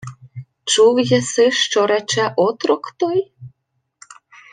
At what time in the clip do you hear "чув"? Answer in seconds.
0.65-0.99